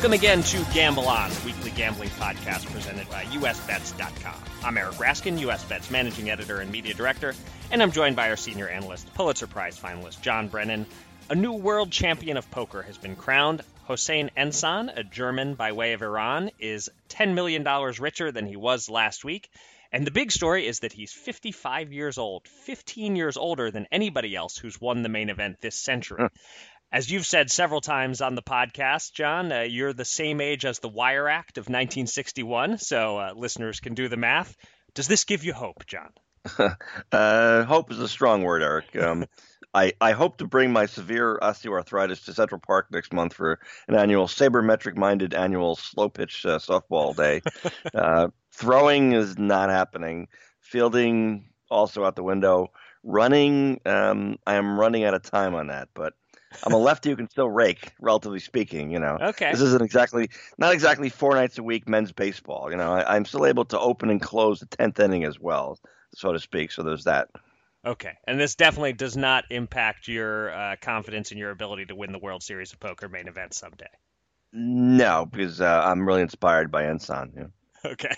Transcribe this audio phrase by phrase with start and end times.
[0.00, 4.34] Welcome again to Gamble On, the weekly gambling podcast presented by USBets.com.
[4.64, 7.34] I'm Eric Raskin, USBets managing editor and media director,
[7.70, 10.86] and I'm joined by our senior analyst, Pulitzer Prize finalist John Brennan.
[11.28, 13.60] A new world champion of poker has been crowned.
[13.84, 17.62] Hossein Ensan, a German by way of Iran, is $10 million
[18.00, 19.50] richer than he was last week.
[19.92, 24.36] And the big story is that he's 55 years old, 15 years older than anybody
[24.36, 26.28] else who's won the main event this century.
[26.92, 30.80] As you've said several times on the podcast, John, uh, you're the same age as
[30.80, 34.56] the Wire Act of 1961, so uh, listeners can do the math.
[34.94, 36.10] Does this give you hope, John?
[37.12, 38.96] uh, hope is a strong word, Eric.
[38.96, 39.26] Um,
[39.74, 43.94] I, I hope to bring my severe osteoarthritis to Central Park next month for an
[43.94, 47.40] annual sabermetric minded annual slow pitch uh, softball day.
[47.94, 50.28] Uh, throwing is not happening.
[50.60, 52.68] Fielding also out the window.
[53.02, 56.14] Running, um, I am running out of time on that, but
[56.64, 58.90] I'm a lefty who can still rake, relatively speaking.
[58.90, 59.50] You know, okay.
[59.50, 62.70] This isn't exactly not exactly four nights a week men's baseball.
[62.70, 65.78] You know, I, am still able to open and close the tenth inning as well,
[66.14, 66.72] so to speak.
[66.72, 67.28] So there's that.
[67.84, 72.12] Okay, and this definitely does not impact your uh, confidence in your ability to win
[72.12, 73.88] the World Series of Poker main event someday.
[74.52, 76.82] No, because uh, I'm really inspired by.
[76.82, 76.98] You
[77.34, 77.50] know?
[77.84, 78.14] Okay.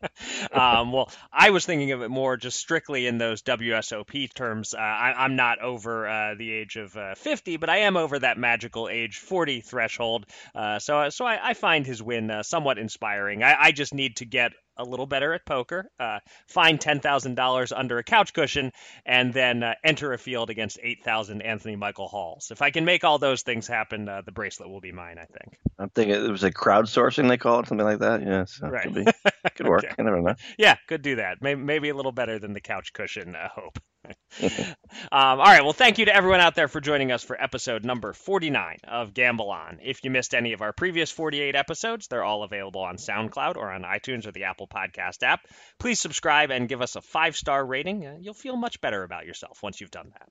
[0.52, 4.74] um, well, I was thinking of it more just strictly in those WSOP terms.
[4.74, 8.18] Uh, I, am not over uh, the age of uh, 50, but I am over
[8.18, 10.26] that magical age 40 threshold.
[10.54, 13.42] Uh, so, so I, I, find his win uh, somewhat inspiring.
[13.42, 17.98] I, I, just need to get a little better at poker, uh, find $10,000 under
[17.98, 18.72] a couch cushion,
[19.04, 22.50] and then uh, enter a field against 8,000 Anthony Michael Halls.
[22.50, 25.26] If I can make all those things happen, uh, the bracelet will be mine, I
[25.26, 25.58] think.
[25.78, 28.22] I'm thinking it was a crowdsourcing, they call it, something like that.
[28.22, 28.84] Yeah, so right.
[28.84, 29.12] Could, be,
[29.56, 29.84] could work.
[29.84, 29.94] okay.
[29.98, 30.34] I never know.
[30.58, 31.38] Yeah, could do that.
[31.40, 33.78] Maybe, maybe a little better than the couch cushion uh, hope.
[34.42, 34.74] um,
[35.12, 35.62] all right.
[35.62, 39.14] Well, thank you to everyone out there for joining us for episode number 49 of
[39.14, 39.78] Gamble On.
[39.82, 43.70] If you missed any of our previous 48 episodes, they're all available on SoundCloud or
[43.70, 45.40] on iTunes or the Apple Podcast app.
[45.78, 48.06] Please subscribe and give us a five star rating.
[48.06, 50.28] Uh, you'll feel much better about yourself once you've done that.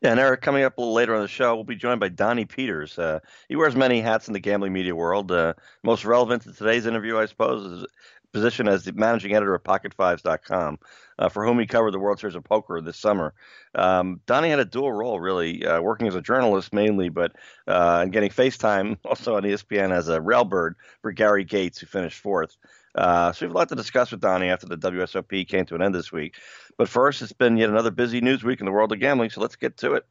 [0.00, 2.08] Yeah, and Eric, coming up a little later on the show, we'll be joined by
[2.08, 2.96] Donnie Peters.
[2.98, 5.32] Uh, he wears many hats in the gambling media world.
[5.32, 7.86] Uh, most relevant to today's interview, I suppose, is
[8.32, 10.78] position as the managing editor of PocketFives.com,
[11.18, 13.34] uh, for whom he covered the World Series of Poker this summer.
[13.74, 17.32] Um, Donnie had a dual role, really, uh, working as a journalist mainly, but
[17.66, 22.20] uh, and getting FaceTime also on ESPN as a railbird for Gary Gates, who finished
[22.20, 22.56] fourth.
[22.94, 25.74] Uh, so we have a lot to discuss with Donnie after the WSOP came to
[25.74, 26.34] an end this week.
[26.76, 29.40] But first, it's been yet another busy news week in the world of gambling, so
[29.40, 30.06] let's get to it.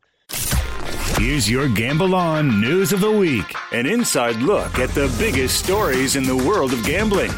[1.17, 6.16] Here's your Gamble On News of the Week an inside look at the biggest stories
[6.16, 7.31] in the world of gambling.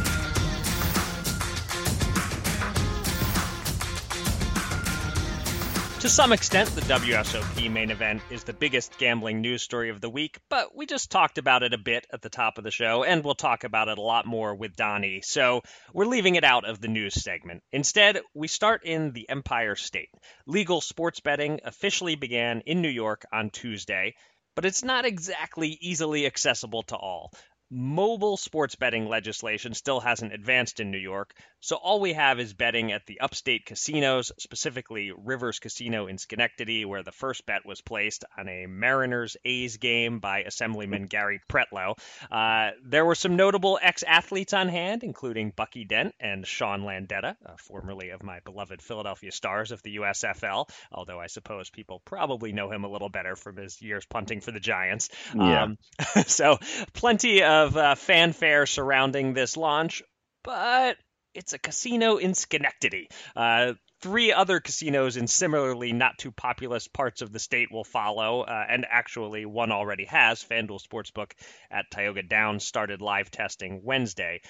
[6.00, 10.10] To some extent, the WSOP main event is the biggest gambling news story of the
[10.10, 13.04] week, but we just talked about it a bit at the top of the show,
[13.04, 15.62] and we'll talk about it a lot more with Donnie, so
[15.94, 17.64] we're leaving it out of the news segment.
[17.74, 20.08] Instead, we start in the Empire State.
[20.46, 24.16] Legal sports betting officially began in New York on Tuesday,
[24.56, 27.34] but it's not exactly easily accessible to all.
[27.70, 32.54] Mobile sports betting legislation still hasn't advanced in New York, so all we have is
[32.54, 37.82] betting at the upstate casinos, specifically Rivers Casino in Schenectady, where the first bet was
[37.82, 41.98] placed on a Mariners A's game by Assemblyman Gary Pretlow.
[42.32, 47.36] Uh, there were some notable ex athletes on hand, including Bucky Dent and Sean Landeta,
[47.46, 52.54] uh, formerly of my beloved Philadelphia Stars of the USFL, although I suppose people probably
[52.54, 55.10] know him a little better from his years punting for the Giants.
[55.36, 55.64] Yeah.
[55.64, 55.78] Um,
[56.26, 56.58] so,
[56.94, 60.02] plenty of of uh, fanfare surrounding this launch,
[60.44, 60.98] but
[61.34, 63.10] it's a casino in Schenectady.
[63.36, 68.42] Uh, three other casinos in similarly not too populous parts of the state will follow,
[68.42, 70.44] uh, and actually one already has.
[70.44, 71.32] FanDuel Sportsbook
[71.70, 74.42] at Tioga Downs started live testing Wednesday.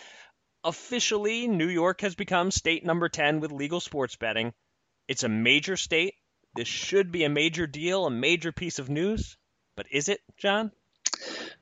[0.64, 4.54] Officially, New York has become state number 10 with legal sports betting.
[5.08, 6.14] It's a major state.
[6.54, 9.38] This should be a major deal, a major piece of news.
[9.76, 10.72] But is it, John?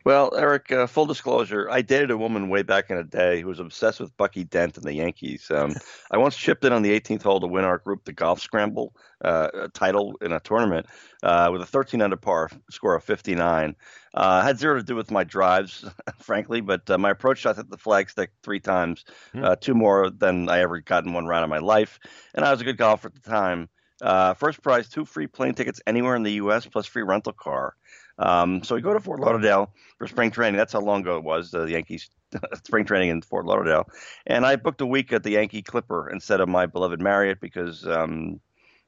[0.08, 3.50] Well, Eric, uh, full disclosure, I dated a woman way back in the day who
[3.50, 5.52] was obsessed with Bucky Dent and the Yankees.
[5.52, 5.76] Um,
[6.12, 8.96] I once chipped in on the 18th hole to win our group the golf scramble
[9.22, 10.86] uh, title in a tournament
[11.24, 13.76] uh, with a 13 under par score of 59.
[14.14, 15.84] Uh, had zero to do with my drives,
[16.20, 19.44] frankly, but uh, my approach shot hit the flagstick three times, hmm.
[19.44, 22.00] uh, two more than I ever got in one round of my life,
[22.34, 23.68] and I was a good golfer at the time.
[24.02, 26.66] Uh, first prize, two free plane tickets anywhere in the U.S.
[26.66, 27.76] plus free rental car.
[28.20, 30.58] Um, so we go to Fort Lauderdale for spring training.
[30.58, 31.52] That's how long ago it was.
[31.52, 32.10] The Yankees
[32.64, 33.88] spring training in Fort Lauderdale,
[34.26, 37.88] and I booked a week at the Yankee Clipper instead of my beloved Marriott because,
[37.88, 38.40] um,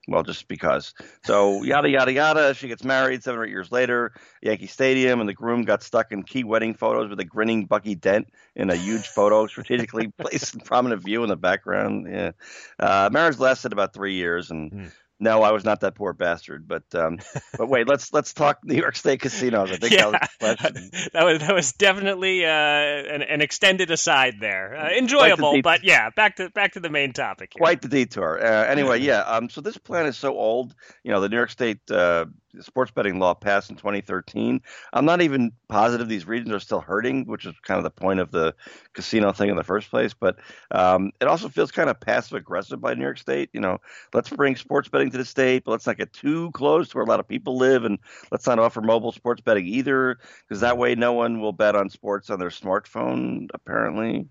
[0.07, 0.93] well, just because.
[1.23, 2.53] So yada yada yada.
[2.55, 4.13] She gets married seven or eight years later.
[4.41, 7.95] Yankee Stadium, and the groom got stuck in key wedding photos with a grinning Bucky
[7.95, 12.07] Dent in a huge photo, strategically placed in prominent view in the background.
[12.09, 12.31] Yeah,
[12.79, 14.71] uh, marriage lasted about three years, and.
[14.71, 16.67] Mm no, I was not that poor bastard.
[16.67, 17.19] But um,
[17.57, 19.71] but wait, let's let's talk New York State casinos.
[19.71, 24.35] I think yeah, that was that was that was definitely uh, an, an extended aside
[24.39, 24.75] there.
[24.77, 27.53] Uh, enjoyable, the but yeah, back to back to the main topic.
[27.53, 27.59] Here.
[27.59, 28.39] Quite the detour.
[28.41, 29.21] Uh, anyway, yeah.
[29.21, 30.73] Um, so this plan is so old.
[31.03, 32.25] You know, the New York State uh,
[32.61, 34.61] sports betting law passed in 2013.
[34.93, 38.19] I'm not even positive these regions are still hurting, which is kind of the point
[38.19, 38.55] of the
[38.93, 40.13] casino thing in the first place.
[40.13, 40.37] But
[40.71, 43.49] um, it also feels kind of passive aggressive by New York State.
[43.53, 43.79] You know,
[44.13, 47.05] let's bring sports betting to the state, but let's not get too close to where
[47.05, 47.99] a lot of people live, and
[48.31, 50.17] let's not offer mobile sports betting either,
[50.47, 53.47] because that way no one will bet on sports on their smartphone.
[53.53, 54.27] Apparently,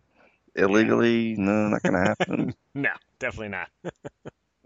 [0.55, 2.55] illegally, no, not going to happen.
[2.75, 3.69] no, definitely not.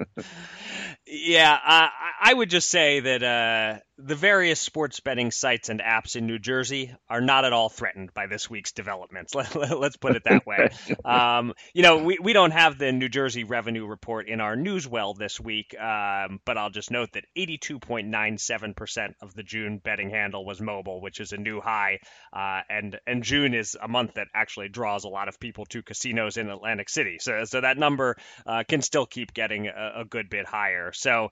[1.06, 1.88] yeah, uh,
[2.20, 6.38] I would just say that uh, the various sports betting sites and apps in New
[6.38, 9.34] Jersey are not at all threatened by this week's developments.
[9.34, 10.70] Let, us put it that way.
[11.04, 14.88] um, you know, we, we don't have the New Jersey revenue report in our news
[14.88, 20.44] well this week, um, but I'll just note that 82.97% of the June betting handle
[20.44, 22.00] was mobile, which is a new high.
[22.32, 25.82] Uh, and and June is a month that actually draws a lot of people to
[25.82, 27.18] casinos in Atlantic City.
[27.20, 28.16] So so that number
[28.46, 30.92] uh, can still keep getting a, a good bit higher.
[30.92, 31.28] So,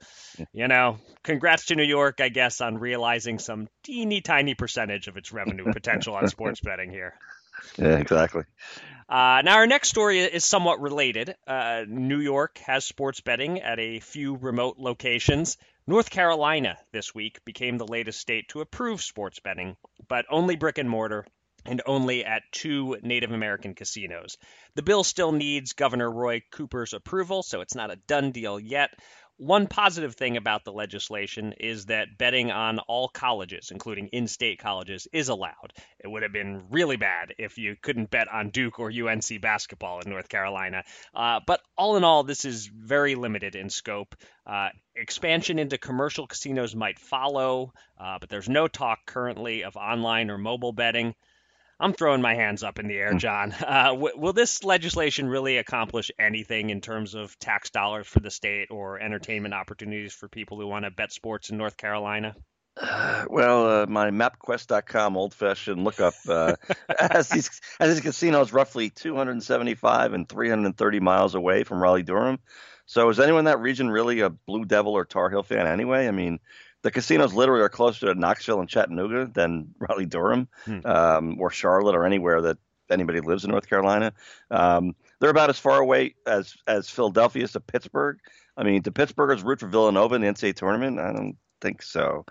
[0.52, 5.16] you know, congrats to New York, I guess on realizing some teeny tiny percentage of
[5.16, 7.14] its revenue potential on sports betting here.
[7.76, 8.44] Yeah, exactly.
[9.06, 11.34] Uh, now, our next story is somewhat related.
[11.46, 15.58] Uh, New York has sports betting at a few remote locations.
[15.86, 19.76] North Carolina this week became the latest state to approve sports betting,
[20.08, 21.26] but only brick and mortar
[21.66, 24.38] and only at two Native American casinos.
[24.76, 28.90] The bill still needs Governor Roy Cooper's approval, so it's not a done deal yet.
[29.40, 34.58] One positive thing about the legislation is that betting on all colleges, including in state
[34.58, 35.72] colleges, is allowed.
[35.98, 40.00] It would have been really bad if you couldn't bet on Duke or UNC basketball
[40.00, 40.84] in North Carolina.
[41.14, 44.14] Uh, but all in all, this is very limited in scope.
[44.46, 50.28] Uh, expansion into commercial casinos might follow, uh, but there's no talk currently of online
[50.28, 51.14] or mobile betting.
[51.80, 53.18] I'm throwing my hands up in the air, hmm.
[53.18, 53.54] John.
[53.70, 58.30] Uh, w- will this legislation really accomplish anything in terms of tax dollars for the
[58.30, 62.34] state or entertainment opportunities for people who want to bet sports in North Carolina?
[62.76, 66.56] Uh, well, uh, my MapQuest.com old-fashioned lookup uh,
[66.98, 72.38] has these has these casinos roughly 275 and 330 miles away from Raleigh Durham.
[72.86, 76.08] So, is anyone in that region really a Blue Devil or Tar Heel fan anyway?
[76.08, 76.40] I mean,
[76.82, 80.80] the casinos literally are closer to Knoxville and Chattanooga than Raleigh Durham hmm.
[80.84, 82.58] um, or Charlotte or anywhere that
[82.90, 84.12] anybody lives in North Carolina.
[84.50, 88.18] Um, they're about as far away as as Philadelphia is to Pittsburgh.
[88.56, 90.98] I mean, do Pittsburghers root for Villanova in the NCAA tournament?
[90.98, 92.24] I don't think so.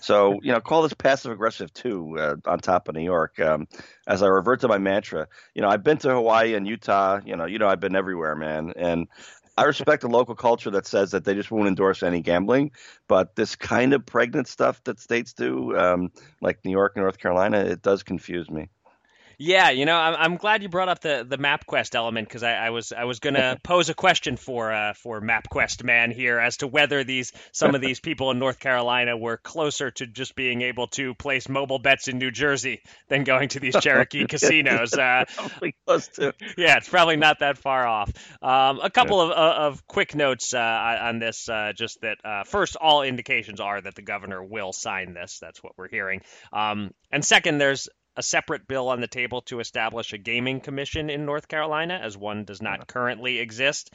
[0.00, 2.16] So you know, call this passive aggressive too.
[2.18, 3.66] Uh, on top of New York, um,
[4.06, 7.20] as I revert to my mantra, you know, I've been to Hawaii and Utah.
[7.24, 8.72] You know, you know, I've been everywhere, man.
[8.76, 9.08] And
[9.56, 12.72] I respect the local culture that says that they just won't endorse any gambling,
[13.08, 16.10] but this kind of pregnant stuff that states do, um,
[16.42, 18.68] like New York and North Carolina, it does confuse me.
[19.38, 22.54] Yeah, you know, I'm, I'm glad you brought up the, the MapQuest element because I,
[22.54, 26.58] I was I was gonna pose a question for uh, for MapQuest man here as
[26.58, 30.62] to whether these some of these people in North Carolina were closer to just being
[30.62, 34.94] able to place mobile bets in New Jersey than going to these Cherokee casinos.
[34.94, 35.26] Uh,
[35.86, 36.32] close to.
[36.56, 38.10] Yeah, it's probably not that far off.
[38.40, 39.24] Um, a couple yeah.
[39.24, 43.60] of, uh, of quick notes uh, on this, uh, just that uh, first, all indications
[43.60, 45.38] are that the governor will sign this.
[45.40, 46.22] That's what we're hearing.
[46.54, 51.10] Um, and second, there's a separate bill on the table to establish a gaming commission
[51.10, 53.92] in North Carolina, as one does not currently exist.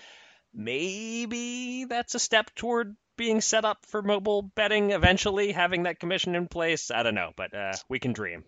[0.53, 6.35] Maybe that's a step toward being set up for mobile betting eventually, having that commission
[6.35, 6.91] in place.
[6.91, 8.43] I don't know, but uh, we can dream.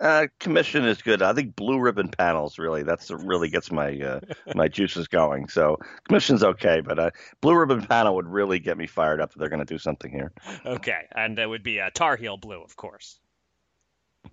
[0.00, 1.22] Uh, commission is good.
[1.22, 4.20] I think blue ribbon panels really that's really gets my uh,
[4.54, 5.48] my juices going.
[5.48, 7.10] So commission's okay, but uh,
[7.40, 10.10] blue ribbon panel would really get me fired up if they're going to do something
[10.10, 10.32] here.
[10.66, 13.20] Okay, and it would be a Tar Heel blue, of course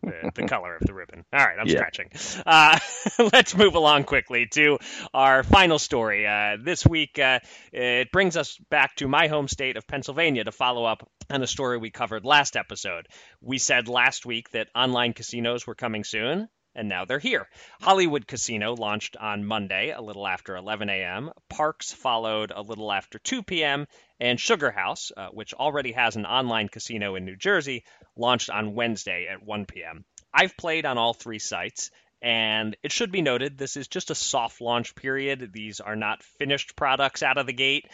[0.02, 1.26] the, the color of the ribbon.
[1.34, 1.78] All right, I'm yeah.
[1.78, 2.10] stretching.
[2.46, 2.80] Uh,
[3.34, 4.78] let's move along quickly to
[5.14, 6.28] our final story.
[6.28, 7.40] Uh, this week, uh,
[7.72, 11.48] it brings us back to my home state of Pennsylvania to follow up on a
[11.48, 13.08] story we covered last episode.
[13.42, 17.48] We said last week that online casinos were coming soon and now they're here.
[17.82, 21.32] Hollywood Casino launched on Monday, a little after 11 a.m.
[21.52, 23.88] Parx followed a little after 2 p.m.
[24.20, 27.84] And Sugar House, uh, which already has an online casino in New Jersey,
[28.16, 30.06] launched on Wednesday at 1 p.m.
[30.34, 31.92] I've played on all three sites,
[32.22, 35.52] and it should be noted this is just a soft launch period.
[35.54, 37.88] These are not finished products out of the gate.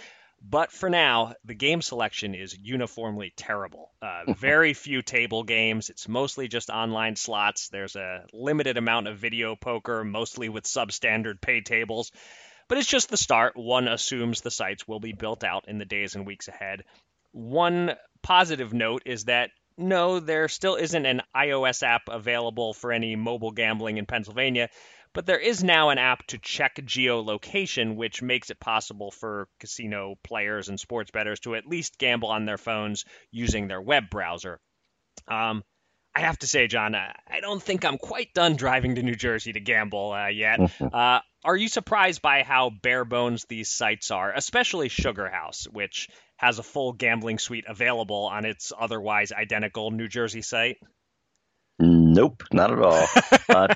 [0.43, 3.91] But for now, the game selection is uniformly terrible.
[4.01, 5.89] Uh, very few table games.
[5.89, 7.69] It's mostly just online slots.
[7.69, 12.11] There's a limited amount of video poker, mostly with substandard pay tables.
[12.67, 13.55] But it's just the start.
[13.55, 16.83] One assumes the sites will be built out in the days and weeks ahead.
[17.33, 23.15] One positive note is that no, there still isn't an iOS app available for any
[23.15, 24.69] mobile gambling in Pennsylvania,
[25.13, 30.15] but there is now an app to check geolocation, which makes it possible for casino
[30.23, 34.59] players and sports bettors to at least gamble on their phones using their web browser.
[35.27, 35.63] Um,
[36.13, 39.53] I have to say, John, I don't think I'm quite done driving to New Jersey
[39.53, 40.59] to gamble uh, yet.
[40.81, 46.09] Uh, are you surprised by how bare bones these sites are, especially Sugar House, which
[46.35, 50.77] has a full gambling suite available on its otherwise identical New Jersey site?
[51.81, 53.07] Nope, not at all.
[53.49, 53.67] uh,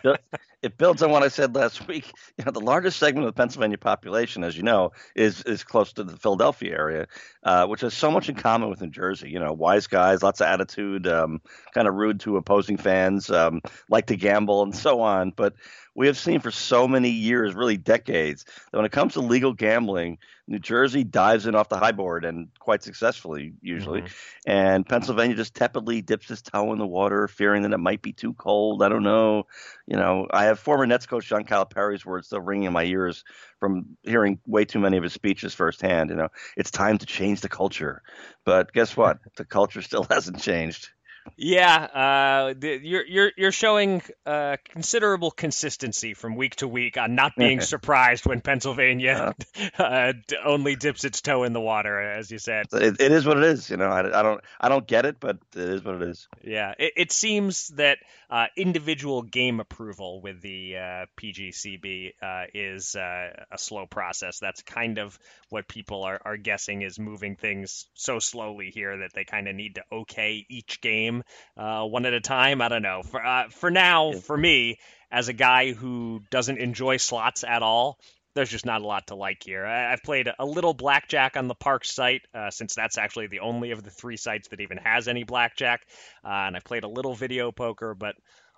[0.62, 2.14] it builds on what I said last week.
[2.38, 5.92] You know, the largest segment of the Pennsylvania population, as you know, is is close
[5.94, 7.08] to the Philadelphia area,
[7.44, 9.32] uh, which has so much in common with New Jersey.
[9.32, 11.42] You know, wise guys, lots of attitude, um,
[11.74, 15.32] kind of rude to opposing fans, um, like to gamble, and so on.
[15.32, 15.56] But
[15.96, 19.54] we have seen for so many years, really decades, that when it comes to legal
[19.54, 24.02] gambling, New Jersey dives in off the high board and quite successfully, usually.
[24.02, 24.52] Mm-hmm.
[24.52, 28.12] And Pennsylvania just tepidly dips his toe in the water, fearing that it might be
[28.12, 28.84] too cold.
[28.84, 29.48] I don't know.
[29.88, 33.24] You know, I have former Nets coach John Calipari's words still ringing in my ears
[33.60, 36.10] from hearing way too many of his speeches firsthand.
[36.10, 38.04] You know, it's time to change the culture.
[38.44, 39.20] But guess what?
[39.38, 40.90] the culture still hasn't changed.
[41.38, 47.16] Yeah, uh, the, you're you're you're showing uh, considerable consistency from week to week on
[47.16, 49.34] not being surprised when Pennsylvania
[49.78, 50.14] uh,
[50.46, 52.68] only dips its toe in the water, as you said.
[52.72, 53.70] It, it is what it is.
[53.70, 56.28] You know, I, I, don't I don't get it, but it is what it is.
[56.44, 57.98] Yeah, it, it seems that
[58.30, 64.40] uh, individual game approval with the uh, PGCB uh, is a slow process.
[64.40, 65.18] That's kind of
[65.50, 69.56] what people are, are guessing is moving things so slowly here that they kind of
[69.56, 71.24] need to okay each game game
[71.58, 72.62] uh, one at a time.
[72.62, 73.02] I don't know.
[73.04, 74.80] For uh, for now, for me,
[75.12, 78.00] as a guy who doesn't enjoy slots at all,
[78.34, 79.66] there's just not a lot to like here.
[79.66, 83.40] I, have played a little blackjack on the park site, uh, since that's actually the
[83.40, 85.82] only of the three sites that even has any blackjack,
[86.24, 88.16] uh, and I've played a little video poker, but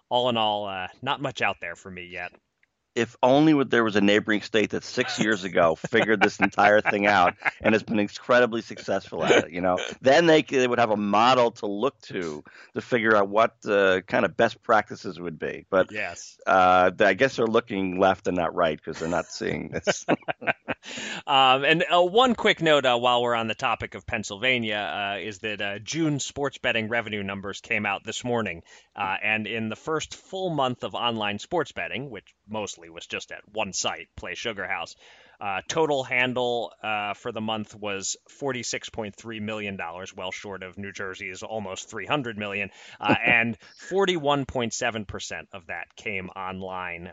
[0.09, 2.31] all in all, uh, not much out there for me yet
[2.97, 7.05] if only there was a neighboring state that six years ago figured this entire thing
[7.05, 9.51] out and has been incredibly successful at it.
[9.51, 13.29] You know, then they they would have a model to look to to figure out
[13.29, 15.65] what the kind of best practices would be.
[15.69, 19.69] But yes, uh, I guess they're looking left and not right because they're not seeing
[19.69, 20.03] this.
[21.25, 25.19] um, and uh, one quick note uh, while we're on the topic of Pennsylvania uh,
[25.19, 28.63] is that uh, June sports betting revenue numbers came out this morning,
[28.95, 33.31] uh, and in the first full month of online sports betting, which mostly was just
[33.31, 34.95] at one site, Play Sugar House.
[35.39, 39.77] Uh, total handle uh, for the month was $46.3 million,
[40.15, 43.55] well short of New Jersey's almost 300 million, uh, and
[43.91, 47.11] 41.7% of that came online.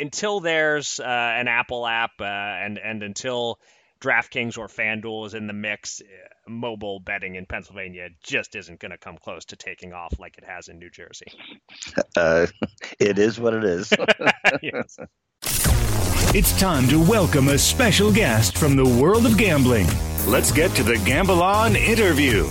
[0.00, 3.58] Until there's uh, an Apple app uh, and, and until
[4.00, 8.92] DraftKings or FanDuel is in the mix, uh, mobile betting in Pennsylvania just isn't going
[8.92, 11.26] to come close to taking off like it has in New Jersey.
[12.16, 12.46] Uh,
[12.98, 13.92] it is what it is.
[14.62, 14.98] yes.
[16.34, 19.86] It's time to welcome a special guest from the world of gambling.
[20.26, 22.48] Let's get to the Gamble On interview.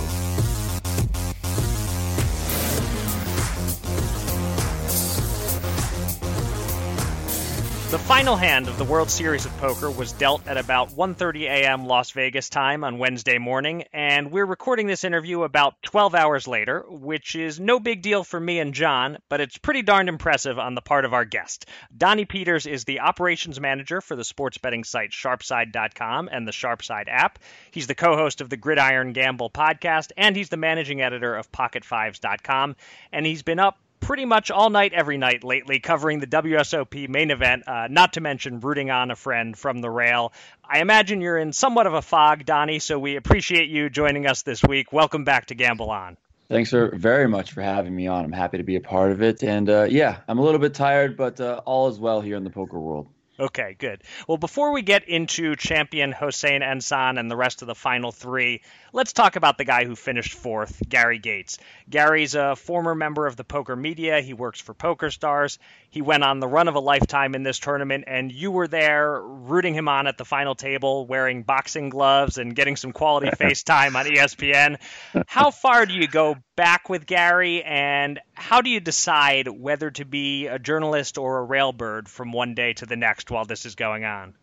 [7.90, 11.86] The final hand of the World Series of Poker was dealt at about 1:30 a.m.
[11.86, 16.84] Las Vegas time on Wednesday morning, and we're recording this interview about 12 hours later,
[16.86, 20.74] which is no big deal for me and John, but it's pretty darned impressive on
[20.74, 21.64] the part of our guest.
[21.96, 27.08] Donnie Peters is the operations manager for the sports betting site sharpside.com and the Sharpside
[27.08, 27.38] app.
[27.70, 32.76] He's the co-host of the Gridiron Gamble podcast, and he's the managing editor of pocketfives.com,
[33.14, 37.30] and he's been up pretty much all night, every night lately, covering the WSOP main
[37.30, 40.32] event, uh, not to mention rooting on a friend from the rail.
[40.64, 44.40] I imagine you're in somewhat of a fog, Donnie, so we appreciate you joining us
[44.40, 44.94] this week.
[44.94, 46.16] Welcome back to Gamble On.
[46.48, 48.24] Thanks very much for having me on.
[48.24, 49.42] I'm happy to be a part of it.
[49.42, 52.44] And uh, yeah, I'm a little bit tired, but uh, all is well here in
[52.44, 53.08] the poker world.
[53.40, 54.02] Okay, good.
[54.26, 58.62] Well, before we get into champion Hossein Ensan and the rest of the final three,
[58.92, 61.58] let's talk about the guy who finished fourth, Gary Gates.
[61.88, 64.20] Gary's a former member of the poker media.
[64.20, 65.58] He works for PokerStars.
[65.90, 69.20] He went on the run of a lifetime in this tournament, and you were there
[69.20, 73.62] rooting him on at the final table, wearing boxing gloves and getting some quality face
[73.62, 74.78] time on ESPN.
[75.26, 80.04] How far do you go back with Gary, and how do you decide whether to
[80.04, 83.74] be a journalist or a railbird from one day to the next while this is
[83.74, 84.34] going on?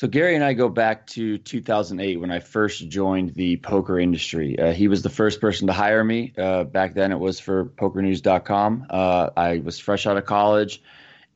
[0.00, 4.58] So Gary and I go back to 2008 when I first joined the poker industry.
[4.58, 6.32] Uh, he was the first person to hire me.
[6.38, 8.86] Uh, back then, it was for PokerNews.com.
[8.88, 10.82] Uh, I was fresh out of college,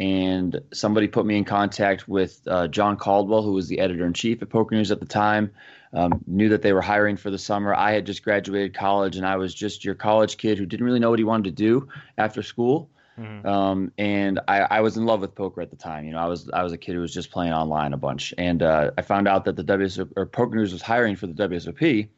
[0.00, 4.14] and somebody put me in contact with uh, John Caldwell, who was the editor in
[4.14, 5.50] chief at Poker News at the time
[5.94, 7.74] um, knew that they were hiring for the summer.
[7.74, 11.00] I had just graduated college, and I was just your college kid who didn't really
[11.00, 12.90] know what he wanted to do after school.
[13.18, 13.46] Mm-hmm.
[13.46, 16.04] Um, and I, I, was in love with poker at the time.
[16.04, 18.34] You know, I was I was a kid who was just playing online a bunch,
[18.36, 21.34] and uh, I found out that the WSOP or Poker News was hiring for the
[21.34, 22.08] WSOP,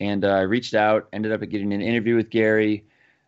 [0.00, 2.84] and uh, I reached out, ended up getting an interview with Gary,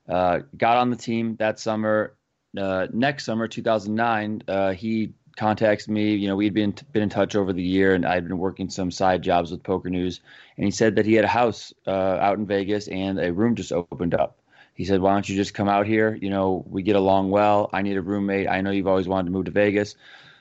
[0.09, 2.15] uh, got on the team that summer.
[2.57, 6.15] Uh, next summer, 2009, uh, he contacts me.
[6.15, 8.91] You know, we'd been been in touch over the year, and I'd been working some
[8.91, 10.21] side jobs with Poker News.
[10.57, 13.55] And he said that he had a house uh, out in Vegas, and a room
[13.55, 14.39] just opened up.
[14.75, 16.19] He said, "Why don't you just come out here?
[16.21, 17.71] You know, we get along well.
[17.73, 18.49] I need a roommate.
[18.49, 19.97] I know you've always wanted to move to Vegas."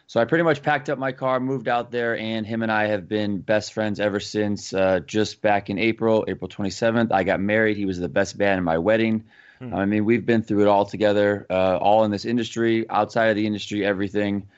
[0.08, 2.88] So I pretty much packed up my car, moved out there, and him and I
[2.88, 4.74] have been best friends ever since.
[4.74, 7.78] Uh, just back in April, April 27th, I got married.
[7.78, 9.24] He was the best man in my wedding.
[9.60, 9.74] Hmm.
[9.74, 13.36] I mean, we've been through it all together, uh, all in this industry, outside of
[13.38, 14.50] the industry, everything.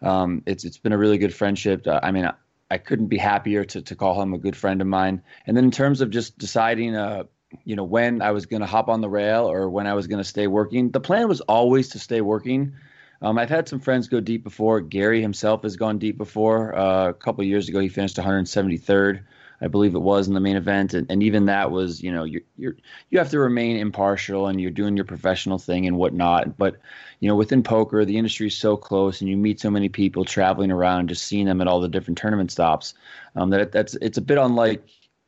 [0.00, 1.86] Um, it's it's been a really good friendship.
[1.86, 2.34] Uh, I mean, I,
[2.70, 5.22] I, couldn't be happier to to call him a good friend of mine.
[5.46, 7.24] And then in terms of just deciding, uh,
[7.64, 10.06] you know, when I was going to hop on the rail or when I was
[10.06, 12.74] going to stay working, the plan was always to stay working.
[13.20, 14.80] Um, I've had some friends go deep before.
[14.80, 16.76] Gary himself has gone deep before.
[16.76, 19.22] Uh, a couple years ago, he finished 173rd.
[19.62, 22.24] I believe it was in the main event, and, and even that was, you know,
[22.24, 22.74] you you
[23.10, 26.58] you have to remain impartial and you're doing your professional thing and whatnot.
[26.58, 26.78] But
[27.20, 30.24] you know, within poker, the industry is so close, and you meet so many people
[30.24, 32.94] traveling around, just seeing them at all the different tournament stops.
[33.36, 34.82] Um, that that's it's a bit unlike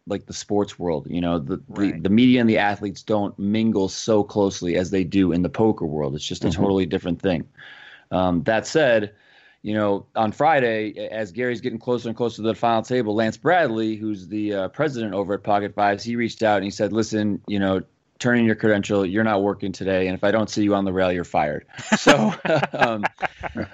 [0.07, 1.07] like the sports world.
[1.11, 1.95] You know, the, right.
[1.95, 5.49] the, the media and the athletes don't mingle so closely as they do in the
[5.49, 6.15] poker world.
[6.15, 6.63] It's just a mm-hmm.
[6.63, 7.49] totally different thing.
[8.11, 9.15] Um, that said,
[9.63, 13.39] you know, on Friday, as Gary's getting closer and closer to the final table, Lance
[13.39, 16.93] Bradley, who's the uh, president over at Pocket Fives, he reached out and he said,
[16.93, 17.81] "Listen, you know,
[18.19, 19.05] turn in your credential.
[19.05, 21.67] You're not working today, and if I don't see you on the rail, you're fired."
[21.97, 22.35] So,
[22.73, 23.05] um,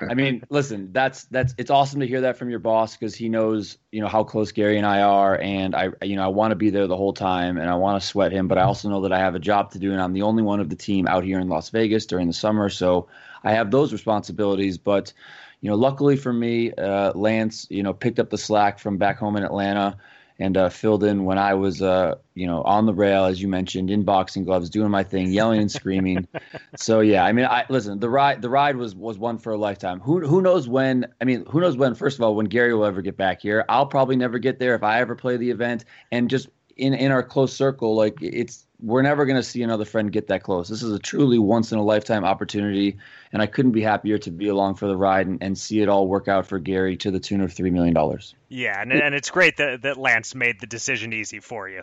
[0.08, 3.28] I mean, listen, that's that's it's awesome to hear that from your boss because he
[3.28, 6.52] knows, you know, how close Gary and I are, and I, you know, I want
[6.52, 8.88] to be there the whole time, and I want to sweat him, but I also
[8.88, 10.76] know that I have a job to do, and I'm the only one of the
[10.76, 13.08] team out here in Las Vegas during the summer, so
[13.42, 15.12] I have those responsibilities, but
[15.60, 19.18] you know, luckily for me, uh, Lance, you know, picked up the slack from back
[19.18, 19.96] home in Atlanta
[20.40, 23.46] and uh, filled in when I was, uh, you know, on the rail, as you
[23.46, 26.26] mentioned, in boxing gloves, doing my thing, yelling and screaming.
[26.76, 28.00] so yeah, I mean, I listen.
[28.00, 30.00] The ride, the ride was was one for a lifetime.
[30.00, 31.06] Who who knows when?
[31.20, 31.94] I mean, who knows when?
[31.94, 33.64] First of all, when Gary will ever get back here.
[33.68, 35.84] I'll probably never get there if I ever play the event.
[36.10, 36.48] And just
[36.80, 40.28] in in our close circle, like it's we're never going to see another friend get
[40.28, 40.68] that close.
[40.68, 42.96] This is a truly once in a lifetime opportunity,
[43.32, 45.88] and I couldn't be happier to be along for the ride and, and see it
[45.88, 48.34] all work out for Gary to the tune of three million dollars.
[48.48, 51.82] Yeah, and, and it's great that that Lance made the decision easy for you.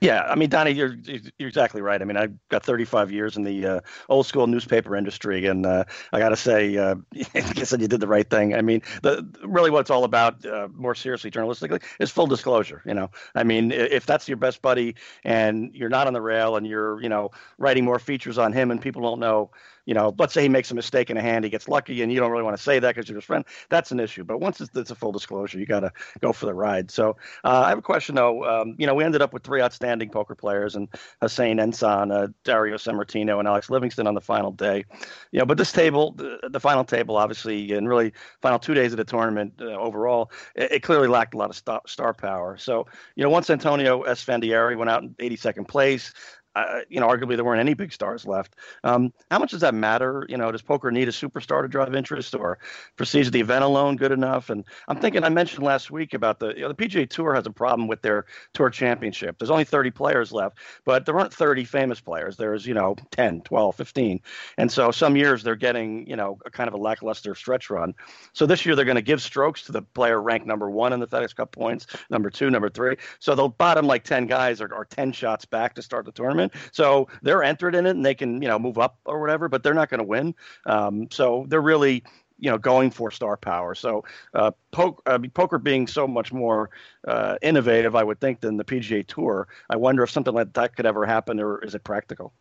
[0.00, 0.94] Yeah, I mean, Donnie, you're
[1.38, 2.00] you're exactly right.
[2.00, 5.84] I mean, I've got 35 years in the uh, old school newspaper industry, and uh,
[6.10, 6.94] I got to say, uh,
[7.34, 8.54] I guess you did the right thing.
[8.54, 12.80] I mean, the really what it's all about, uh, more seriously, journalistically, is full disclosure.
[12.86, 16.56] You know, I mean, if that's your best buddy and you're not on the rail
[16.56, 19.50] and you're, you know, writing more features on him, and people don't know
[19.86, 22.12] you know, let's say he makes a mistake in a hand, he gets lucky, and
[22.12, 23.44] you don't really want to say that because you're his friend.
[23.68, 24.24] That's an issue.
[24.24, 26.90] But once it's, it's a full disclosure, you got to go for the ride.
[26.90, 28.44] So uh, I have a question though.
[28.44, 30.88] Um, you know, we ended up with three outstanding poker players and
[31.20, 34.84] Hossein Ensan, uh, Dario Sammartino, and Alex Livingston on the final day.
[35.32, 38.12] You know, but this table, the, the final table, obviously, and really
[38.42, 41.56] final two days of the tournament uh, overall, it, it, clearly lacked a lot of
[41.56, 42.56] star, star power.
[42.56, 44.20] So you know, once Antonio S.
[44.20, 46.12] Esfandiari went out in 82nd place,
[46.56, 48.56] uh, you know, arguably there weren't any big stars left.
[48.82, 50.26] Um, how much does that matter?
[50.28, 52.58] You know, does poker need a superstar to drive interest, or
[52.96, 54.50] prestige the event alone good enough?
[54.50, 57.46] And I'm thinking, I mentioned last week about the you know, the PGA Tour has
[57.46, 59.38] a problem with their tour championship.
[59.38, 62.36] There's only 30 players left, but there aren't 30 famous players.
[62.36, 64.20] There's you know 10, 12, 15,
[64.58, 67.94] and so some years they're getting you know a kind of a lackluster stretch run.
[68.32, 70.98] So this year they're going to give strokes to the player ranked number one in
[70.98, 72.96] the FedEx Cup points, number two, number three.
[73.20, 76.39] So the bottom like 10 guys are, are 10 shots back to start the tournament
[76.40, 76.52] tournament.
[76.72, 79.62] So they're entered in it and they can, you know, move up or whatever, but
[79.62, 80.34] they're not going to win.
[80.66, 82.04] Um, so they're really,
[82.38, 83.74] you know, going for star power.
[83.74, 86.70] So uh, poke, uh, poker being so much more
[87.06, 89.48] uh, innovative, I would think, than the PGA Tour.
[89.68, 92.32] I wonder if something like that could ever happen, or is it practical?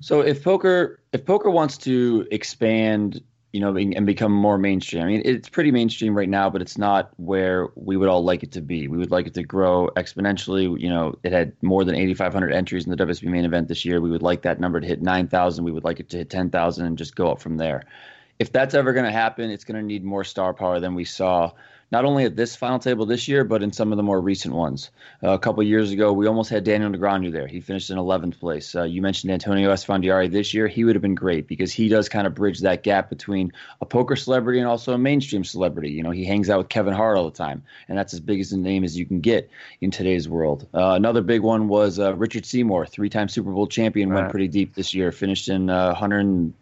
[0.00, 5.02] So if poker if poker wants to expand you know, and become more mainstream.
[5.02, 8.42] I mean, it's pretty mainstream right now, but it's not where we would all like
[8.42, 8.88] it to be.
[8.88, 10.80] We would like it to grow exponentially.
[10.80, 14.00] You know, it had more than 8,500 entries in the WSB main event this year.
[14.00, 15.64] We would like that number to hit 9,000.
[15.64, 17.84] We would like it to hit 10,000 and just go up from there.
[18.38, 21.04] If that's ever going to happen, it's going to need more star power than we
[21.04, 21.52] saw
[21.92, 24.54] not only at this final table this year, but in some of the more recent
[24.54, 24.90] ones.
[25.22, 27.46] Uh, a couple years ago, we almost had Daniel Negreanu there.
[27.46, 28.74] He finished in 11th place.
[28.74, 30.66] Uh, you mentioned Antonio Esfandiari this year.
[30.66, 33.52] He would have been great because he does kind of bridge that gap between
[33.82, 35.90] a poker celebrity and also a mainstream celebrity.
[35.90, 38.40] You know, he hangs out with Kevin Hart all the time, and that's as big
[38.40, 39.50] as a name as you can get
[39.82, 40.66] in today's world.
[40.72, 44.22] Uh, another big one was uh, Richard Seymour, three-time Super Bowl champion, right.
[44.22, 46.54] went pretty deep this year, finished in 100.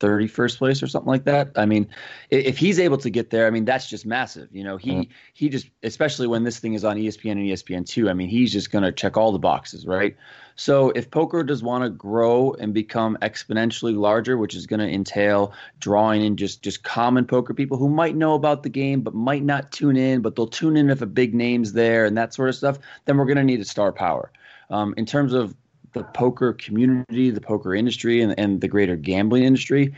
[0.00, 1.50] Uh, 31st place or something like that.
[1.56, 1.88] I mean,
[2.30, 4.48] if he's able to get there, I mean, that's just massive.
[4.52, 5.08] You know, he mm.
[5.34, 8.70] he just especially when this thing is on ESPN and ESPN2, I mean, he's just
[8.70, 10.16] going to check all the boxes, right?
[10.56, 14.88] So if poker does want to grow and become exponentially larger, which is going to
[14.88, 19.14] entail drawing in just just common poker people who might know about the game but
[19.14, 22.34] might not tune in, but they'll tune in if a big name's there and that
[22.34, 24.32] sort of stuff, then we're going to need a star power.
[24.70, 25.54] Um, in terms of
[25.98, 29.94] the poker community, the poker industry, and, and the greater gambling industry.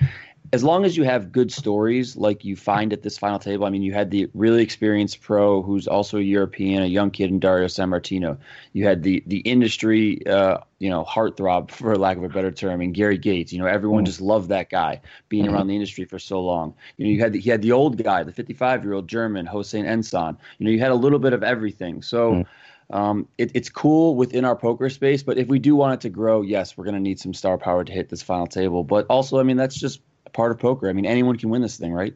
[0.52, 3.70] As long as you have good stories like you find at this final table, I
[3.70, 7.38] mean, you had the really experienced pro who's also a European, a young kid in
[7.38, 8.36] Dario Sammartino.
[8.72, 12.80] You had the the industry, uh, you know, heartthrob for lack of a better term,
[12.80, 13.52] and Gary Gates.
[13.52, 14.06] You know, everyone mm.
[14.06, 15.54] just loved that guy being mm-hmm.
[15.54, 16.74] around the industry for so long.
[16.96, 19.46] You know, you had the, he had the old guy, the 55 year old German
[19.46, 20.36] Hossein Ensan.
[20.58, 22.02] You know, you had a little bit of everything.
[22.02, 22.32] So.
[22.32, 22.46] Mm
[22.90, 26.10] um, it, it's cool within our poker space, but if we do want it to
[26.10, 28.84] grow, yes, we're going to need some star power to hit this final table.
[28.84, 30.00] But also, I mean, that's just
[30.32, 30.88] part of poker.
[30.88, 32.14] I mean, anyone can win this thing, right?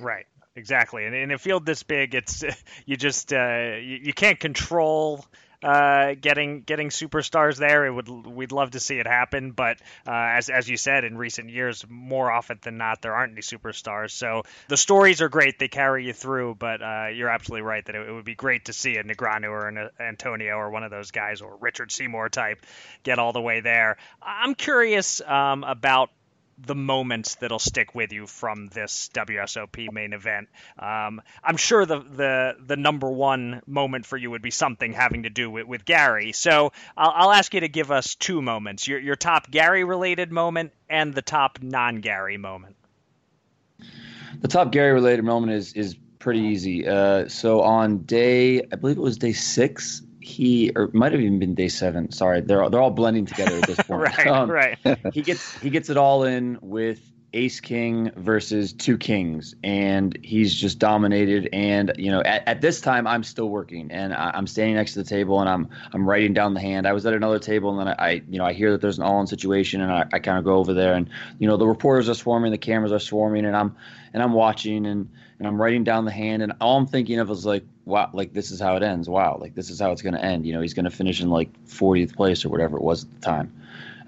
[0.00, 0.26] Right.
[0.56, 1.04] Exactly.
[1.04, 2.44] And in a field this big, it's
[2.86, 5.24] you just uh, you, you can't control
[5.62, 7.86] uh, getting getting superstars there.
[7.86, 11.18] It would we'd love to see it happen, but uh, as as you said in
[11.18, 14.12] recent years, more often than not, there aren't any superstars.
[14.12, 16.56] So the stories are great; they carry you through.
[16.56, 19.48] But uh, you're absolutely right that it, it, would be great to see a Negreanu
[19.48, 22.64] or an Antonio or one of those guys or Richard Seymour type
[23.02, 23.96] get all the way there.
[24.22, 26.10] I'm curious um, about
[26.66, 30.48] the moments that'll stick with you from this WSOP main event.
[30.78, 35.22] Um, I'm sure the, the the number one moment for you would be something having
[35.22, 36.32] to do with, with Gary.
[36.32, 40.32] So I'll, I'll ask you to give us two moments: your your top Gary related
[40.32, 42.76] moment and the top non Gary moment.
[44.40, 46.86] The top Gary related moment is is pretty easy.
[46.86, 51.38] Uh, so on day, I believe it was day six, he or might have even
[51.38, 52.12] been day seven.
[52.12, 54.02] Sorry, they're all, they're all blending together at this point.
[54.02, 54.78] right, um, right.
[55.12, 57.00] he gets he gets it all in with
[57.34, 62.80] ace king versus two kings and he's just dominated and you know at, at this
[62.80, 66.08] time i'm still working and I, am standing next to the table and i'm i'm
[66.08, 68.46] writing down the hand i was at another table and then i, I you know
[68.46, 70.94] i hear that there's an all-in situation and i, I kind of go over there
[70.94, 73.76] and you know the reporters are swarming the cameras are swarming and i'm
[74.14, 77.30] and i'm watching and and I'm writing down the hand, and all I'm thinking of
[77.30, 79.08] is like, wow, like this is how it ends.
[79.08, 80.46] Wow, like this is how it's going to end.
[80.46, 83.14] You know, he's going to finish in like 40th place or whatever it was at
[83.14, 83.52] the time.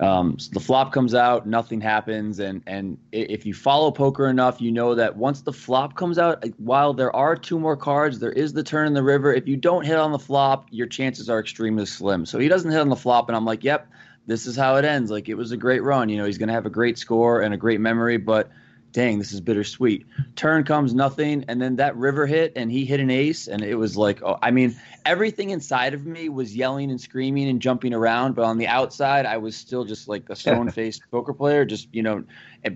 [0.00, 4.58] Um, so the flop comes out, nothing happens, and and if you follow poker enough,
[4.60, 8.32] you know that once the flop comes out, while there are two more cards, there
[8.32, 9.32] is the turn in the river.
[9.32, 12.24] If you don't hit on the flop, your chances are extremely slim.
[12.24, 13.88] So he doesn't hit on the flop, and I'm like, yep,
[14.26, 15.10] this is how it ends.
[15.10, 16.08] Like it was a great run.
[16.08, 18.50] You know, he's going to have a great score and a great memory, but
[18.92, 20.06] dang, this is bittersweet.
[20.36, 23.76] Turn comes nothing, and then that river hit, and he hit an ace, and it
[23.76, 24.76] was like, oh, I mean,
[25.06, 29.26] everything inside of me was yelling and screaming and jumping around, but on the outside,
[29.26, 32.24] I was still just like a stone faced poker player, just you know.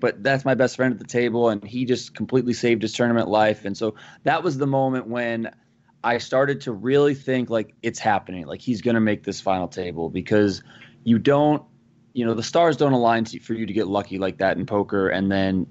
[0.00, 3.28] But that's my best friend at the table, and he just completely saved his tournament
[3.28, 5.50] life, and so that was the moment when.
[6.06, 9.68] I started to really think like it's happening, like he's going to make this final
[9.68, 10.62] table because
[11.02, 11.62] you don't,
[12.12, 15.08] you know, the stars don't align for you to get lucky like that in poker,
[15.08, 15.66] and then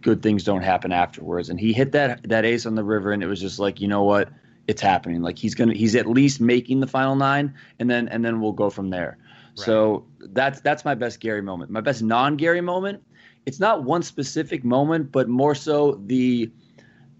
[0.00, 1.48] good things don't happen afterwards.
[1.50, 3.88] And he hit that that ace on the river, and it was just like, you
[3.88, 4.28] know what,
[4.66, 5.22] it's happening.
[5.22, 8.52] Like he's gonna, he's at least making the final nine, and then and then we'll
[8.52, 9.18] go from there.
[9.56, 9.64] Right.
[9.66, 11.70] So that's that's my best Gary moment.
[11.70, 13.02] My best non Gary moment.
[13.46, 16.50] It's not one specific moment, but more so the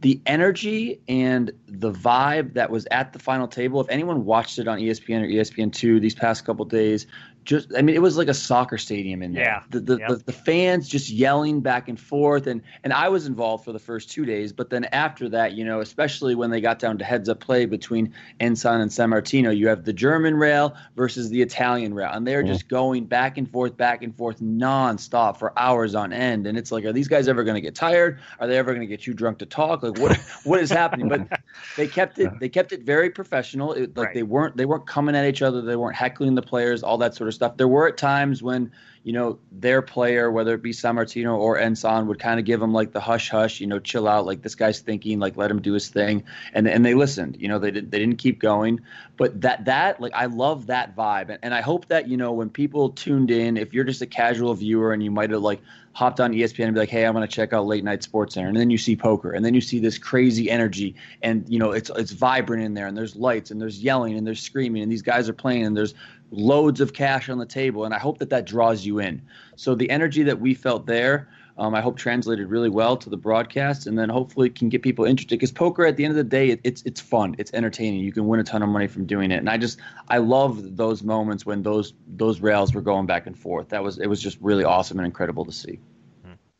[0.01, 3.81] the energy and the vibe that was at the final table.
[3.81, 7.07] If anyone watched it on ESPN or ESPN2 these past couple days,
[7.45, 9.45] just I mean it was like a soccer stadium in there.
[9.45, 9.63] Yeah.
[9.71, 10.09] The the, yep.
[10.09, 13.79] the, the fans just yelling back and forth and and I was involved for the
[13.79, 17.05] first 2 days, but then after that, you know, especially when they got down to
[17.05, 21.95] heads up play between Ensan and Sammartino, you have the German rail versus the Italian
[21.95, 22.53] rail and they're mm-hmm.
[22.53, 26.73] just going back and forth back and forth nonstop for hours on end and it's
[26.73, 28.21] like are these guys ever going to get tired?
[28.41, 29.83] Are they ever going to get too drunk to talk?
[29.83, 31.09] Like what what is happening?
[31.09, 31.41] But
[31.77, 33.73] they kept it they kept it very professional.
[33.73, 34.15] It, like right.
[34.15, 37.15] they weren't they weren't coming at each other, they weren't heckling the players, all that
[37.15, 37.57] sort of stuff.
[37.57, 38.71] There were at times when
[39.05, 42.73] you know their player, whether it be Sammartino or Ensan, would kind of give them
[42.73, 45.61] like the hush hush, you know, chill out, like this guy's thinking, like let him
[45.61, 47.37] do his thing, and and they listened.
[47.39, 48.81] You know, they did, they didn't keep going,
[49.19, 52.33] but that that like I love that vibe, and, and I hope that you know
[52.33, 55.61] when people tuned in, if you're just a casual viewer and you might have like
[55.93, 58.35] hopped on ESPN and be like, "Hey, I'm going to check out Late Night Sports
[58.35, 61.59] Center," and then you see poker, and then you see this crazy energy, and you
[61.59, 64.83] know it's it's vibrant in there, and there's lights, and there's yelling, and there's screaming,
[64.83, 65.95] and these guys are playing, and there's
[66.37, 67.85] loads of cash on the table.
[67.85, 69.23] And I hope that that draws you in.
[69.57, 73.17] So the energy that we felt there, um, I hope translated really well to the
[73.17, 75.37] broadcast, and then hopefully can get people interested.
[75.37, 78.01] Because poker, at the end of the day, it, it's it's fun, it's entertaining.
[78.01, 80.77] You can win a ton of money from doing it, and I just I love
[80.77, 83.69] those moments when those those rails were going back and forth.
[83.69, 85.79] That was it was just really awesome and incredible to see.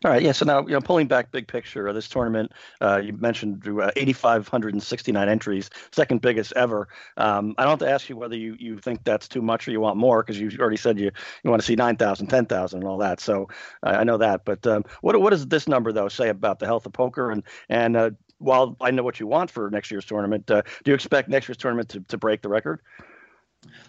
[0.05, 0.33] All right, yeah.
[0.33, 3.91] So now, you know, pulling back big picture of this tournament, uh, you mentioned uh,
[3.97, 6.89] 8,569 entries, second biggest ever.
[7.17, 9.71] Um, I don't have to ask you whether you, you think that's too much or
[9.71, 11.11] you want more because you already said you,
[11.43, 13.19] you want to see 9,000, 10,000 and all that.
[13.19, 13.49] So
[13.83, 14.45] uh, I know that.
[14.45, 17.43] But um, what what does this number though say about the health of poker and
[17.71, 20.95] and uh, while I know what you want for next year's tournament, uh, do you
[20.95, 22.83] expect next year's tournament to, to break the record?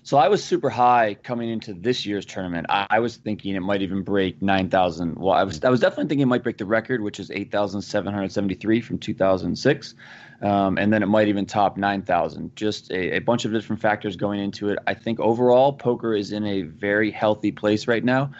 [0.04, 2.68] So I was super high coming into this year's tournament.
[2.70, 5.16] I, I was thinking it might even break nine thousand.
[5.18, 7.52] Well, I was I was definitely thinking it might break the record, which is eight
[7.52, 9.96] thousand seven hundred seventy three from two thousand six,
[10.42, 12.56] um, and then it might even top nine thousand.
[12.56, 14.80] Just a, a bunch of different factors going into it.
[14.86, 18.32] I think overall, poker is in a very healthy place right now.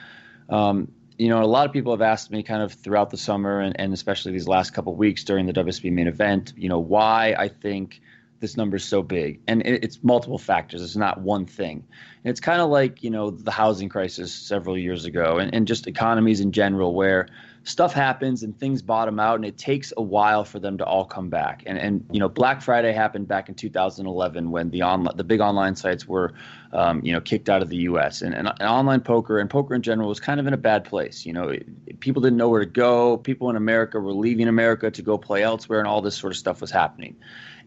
[0.50, 3.62] Um, you know, a lot of people have asked me kind of throughout the summer
[3.62, 7.34] and, and especially these last couple weeks during the WSB main event, you know, why
[7.38, 8.02] I think
[8.46, 9.40] this number is so big.
[9.48, 10.84] And it's multiple factors.
[10.84, 11.84] It's not one thing.
[12.24, 15.68] And it's kind of like you know the housing crisis several years ago and, and
[15.68, 17.28] just economies in general where
[17.66, 21.04] stuff happens and things bottom out and it takes a while for them to all
[21.04, 21.64] come back.
[21.66, 25.42] And and you know black friday happened back in 2011 when the on the big
[25.42, 26.34] online sites were
[26.74, 29.74] um, you know kicked out of the us and, and, and, online poker and poker
[29.74, 31.26] in general was kind of in a bad place.
[31.26, 33.18] You know it, people didn't know where to go.
[33.18, 36.38] People in america were leaving america to go play elsewhere and all this sort of
[36.38, 37.16] stuff was happening.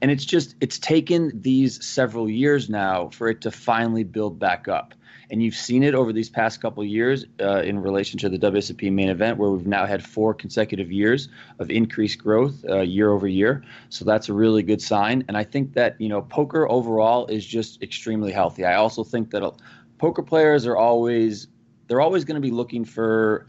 [0.00, 4.68] And it's just it's taken these several years now for it to finally build back
[4.68, 4.94] up.
[5.30, 8.90] And you've seen it over these past couple years uh, in relation to the WSOP
[8.90, 13.26] main event, where we've now had four consecutive years of increased growth uh, year over
[13.26, 13.62] year.
[13.90, 15.24] So that's a really good sign.
[15.28, 18.64] And I think that you know poker overall is just extremely healthy.
[18.64, 19.52] I also think that uh,
[19.98, 21.46] poker players are always
[21.88, 23.46] they're always going to be looking for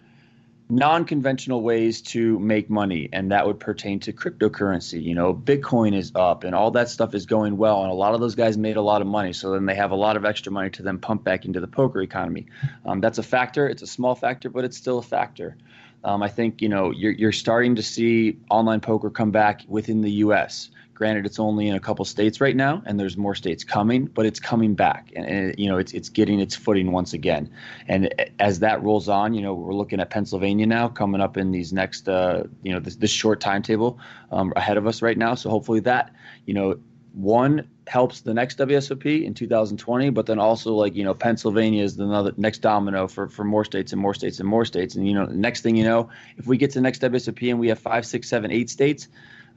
[0.69, 5.03] non-conventional ways to make money and that would pertain to cryptocurrency.
[5.03, 8.13] You know bitcoin is up and all that stuff is going well and a lot
[8.13, 10.25] of those guys made a lot of money so then they have a lot of
[10.25, 12.45] extra money to then pump back into the poker economy.
[12.85, 13.67] Um, that's a factor.
[13.67, 15.57] It's a small factor but it's still a factor.
[16.03, 20.01] Um, i think you know you're, you're starting to see online poker come back within
[20.01, 23.63] the us Granted, it's only in a couple states right now, and there's more states
[23.63, 27.13] coming, but it's coming back, and, and, you know it's it's getting its footing once
[27.13, 27.49] again.
[27.87, 31.51] And as that rolls on, you know we're looking at Pennsylvania now coming up in
[31.51, 33.97] these next uh, you know this, this short timetable
[34.29, 35.35] um, ahead of us right now.
[35.35, 36.13] So hopefully that
[36.45, 36.77] you know
[37.13, 41.97] one helps the next WSOP in 2020, but then also like you know Pennsylvania is
[41.97, 44.95] another next domino for for more states and more states and more states.
[44.95, 47.57] And you know, next thing you know, if we get to the next WSOP and
[47.57, 49.07] we have five, six, seven, eight states,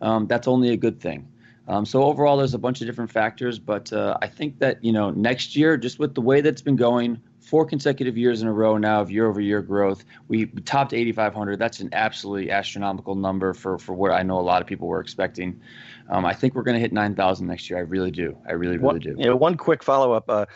[0.02, 1.31] um, that's only a good thing.
[1.68, 4.92] Um, so overall, there's a bunch of different factors, but uh, I think that you
[4.92, 8.53] know next year, just with the way that's been going, four consecutive years in a
[8.53, 10.05] row now of year-over-year growth.
[10.29, 11.59] We topped 8,500.
[11.59, 15.01] That's an absolutely astronomical number for for what I know a lot of people were
[15.01, 15.61] expecting.
[16.09, 17.79] Um, I think we're going to hit 9,000 next year.
[17.79, 18.37] I really do.
[18.48, 19.14] I really, really do.
[19.18, 19.33] Yeah.
[19.33, 20.29] one quick follow-up.
[20.29, 20.46] Uh,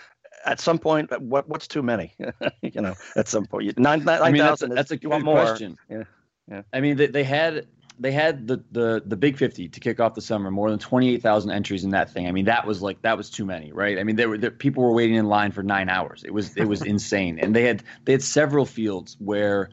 [0.44, 2.14] at some point, what what's too many?
[2.62, 4.70] you know, at some point, nine nine I mean, thousand.
[4.70, 5.76] That's, that's, a good question.
[5.90, 6.04] Yeah,
[6.48, 6.62] yeah.
[6.72, 7.66] I mean, they, they had
[7.98, 11.50] they had the, the the big 50 to kick off the summer more than 28,000
[11.50, 12.26] entries in that thing.
[12.26, 13.98] I mean that was like that was too many right?
[13.98, 16.22] I mean there were there, people were waiting in line for 9 hours.
[16.24, 17.38] It was it was insane.
[17.38, 19.70] And they had they had several fields where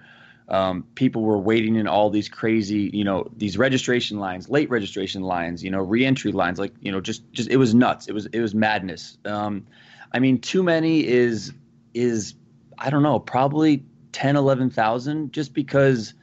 [0.49, 5.21] um, people were waiting in all these crazy you know these registration lines late registration
[5.21, 8.07] lines you know reentry lines like you know just just it was nuts.
[8.07, 9.17] It was it was madness.
[9.25, 9.65] Um,
[10.11, 11.51] i mean too many is
[11.93, 12.35] is
[12.77, 16.13] i don't know probably 10 11,000 just because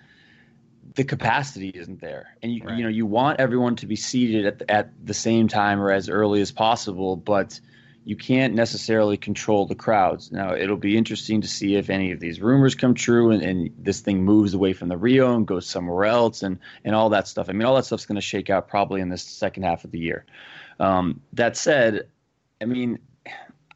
[0.94, 2.76] the capacity isn't there, and you right.
[2.76, 5.90] you know you want everyone to be seated at the, at the same time or
[5.90, 7.60] as early as possible, but
[8.04, 10.32] you can't necessarily control the crowds.
[10.32, 13.70] Now it'll be interesting to see if any of these rumors come true and, and
[13.78, 17.28] this thing moves away from the Rio and goes somewhere else and and all that
[17.28, 17.48] stuff.
[17.48, 19.90] I mean, all that stuff's going to shake out probably in this second half of
[19.90, 20.24] the year.
[20.78, 22.08] Um, that said,
[22.60, 22.98] I mean,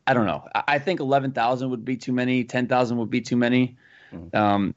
[0.06, 0.44] I don't know.
[0.54, 2.44] I, I think eleven thousand would be too many.
[2.44, 3.76] Ten thousand would be too many.
[4.12, 4.36] Mm-hmm.
[4.36, 4.74] Um,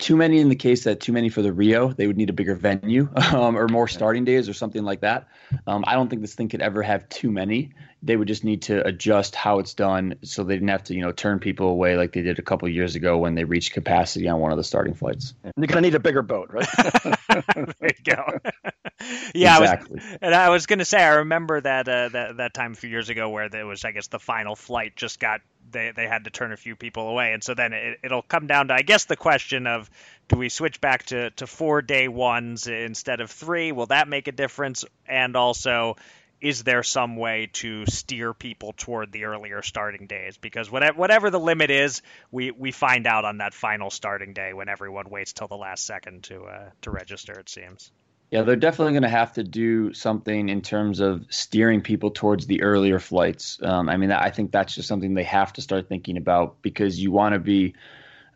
[0.00, 1.92] too many in the case that too many for the Rio.
[1.92, 5.28] They would need a bigger venue um, or more starting days or something like that.
[5.66, 7.72] Um, I don't think this thing could ever have too many.
[8.02, 11.02] They would just need to adjust how it's done so they didn't have to, you
[11.02, 14.26] know, turn people away like they did a couple years ago when they reached capacity
[14.28, 15.34] on one of the starting flights.
[15.44, 16.66] You're going to need a bigger boat, right?
[17.54, 18.38] there you go.
[19.34, 20.00] yeah, exactly.
[20.00, 22.72] I was, and I was going to say I remember that uh, that that time
[22.72, 25.40] a few years ago where there was, I guess, the final flight just got
[25.70, 28.46] they they had to turn a few people away, and so then it, it'll come
[28.46, 29.90] down to I guess the question of
[30.28, 33.72] do we switch back to to four day ones instead of three?
[33.72, 34.84] Will that make a difference?
[35.06, 35.96] And also,
[36.40, 40.36] is there some way to steer people toward the earlier starting days?
[40.38, 44.68] Because whatever the limit is, we we find out on that final starting day when
[44.68, 47.38] everyone waits till the last second to uh, to register.
[47.38, 47.92] It seems.
[48.30, 52.46] Yeah, they're definitely going to have to do something in terms of steering people towards
[52.46, 53.58] the earlier flights.
[53.60, 57.00] Um, I mean, I think that's just something they have to start thinking about because
[57.00, 57.74] you want to be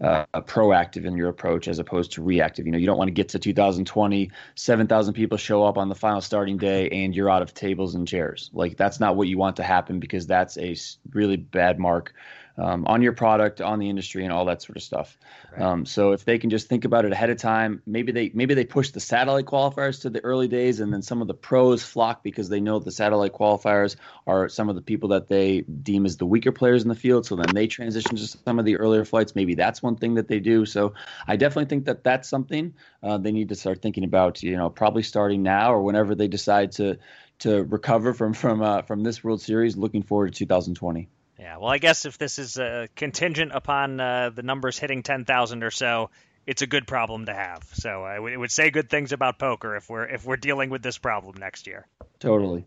[0.00, 2.66] uh, proactive in your approach as opposed to reactive.
[2.66, 5.94] You know, you don't want to get to 2020, 7,000 people show up on the
[5.94, 8.50] final starting day and you're out of tables and chairs.
[8.52, 10.76] Like, that's not what you want to happen because that's a
[11.12, 12.14] really bad mark
[12.56, 15.18] um, on your product, on the industry, and all that sort of stuff.
[15.52, 15.62] Right.
[15.62, 18.54] Um, so if they can just think about it ahead of time, maybe they maybe
[18.54, 21.82] they push the satellite qualifiers to the early days, and then some of the pros
[21.82, 26.06] flock because they know the satellite qualifiers are some of the people that they deem
[26.06, 27.26] as the weaker players in the field.
[27.26, 29.34] So then they transition to some of the earlier flights.
[29.34, 30.64] Maybe that's one thing that they do.
[30.64, 30.94] So
[31.26, 34.42] I definitely think that that's something uh, they need to start thinking about.
[34.42, 36.98] You know, probably starting now or whenever they decide to
[37.40, 39.76] to recover from from uh, from this World Series.
[39.76, 41.08] Looking forward to 2020.
[41.38, 45.64] Yeah, well, I guess if this is uh, contingent upon uh, the numbers hitting 10,000
[45.64, 46.10] or so,
[46.46, 47.64] it's a good problem to have.
[47.72, 50.82] So I w- would say good things about poker if we're if we're dealing with
[50.82, 51.86] this problem next year.
[52.20, 52.64] Totally.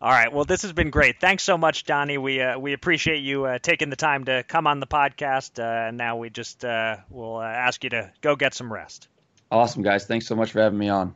[0.00, 0.32] All right.
[0.32, 1.20] Well, this has been great.
[1.20, 2.18] Thanks so much, Donnie.
[2.18, 5.58] We uh, we appreciate you uh, taking the time to come on the podcast.
[5.58, 9.08] Uh, and now we just uh, will uh, ask you to go get some rest.
[9.50, 10.04] Awesome, guys.
[10.04, 11.14] Thanks so much for having me on.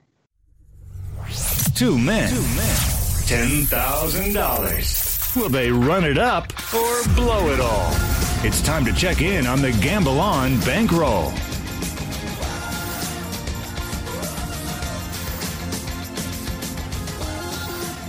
[1.75, 2.31] Two men.
[2.31, 2.77] Two men.
[3.27, 5.06] Ten thousand dollars.
[5.37, 7.91] Will they run it up or blow it all?
[8.43, 11.31] It's time to check in on the Gamble On bankroll.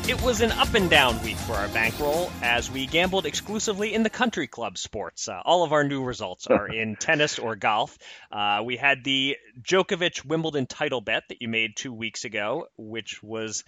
[0.09, 4.03] It was an up and down week for our bankroll as we gambled exclusively in
[4.03, 5.27] the country club sports.
[5.27, 7.97] Uh, all of our new results are in tennis or golf.
[8.31, 13.21] Uh, we had the Djokovic Wimbledon title bet that you made two weeks ago, which
[13.21, 13.65] was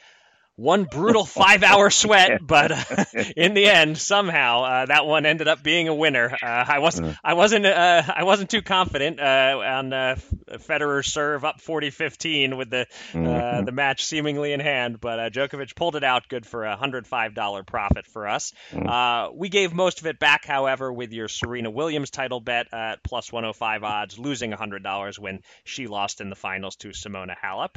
[0.60, 5.48] one brutal five hour sweat, but uh, in the end, somehow uh, that one ended
[5.48, 6.30] up being a winner.
[6.32, 7.18] Uh, I wasn't, uh-huh.
[7.24, 10.16] I wasn't, uh, I wasn't too confident uh, on uh,
[10.60, 13.66] Federer's serve up 40-15 with the mm-hmm.
[13.66, 17.34] the match seemingly in hand, but Djokovic pulled it out, good for a hundred five
[17.34, 18.54] dollar profit for us.
[18.72, 19.38] Mm-hmm.
[19.38, 23.32] we gave most of it back, however, with your Serena Williams title bet at plus
[23.32, 27.76] 105 odds, losing hundred dollars when she lost in the finals to Simona Halep,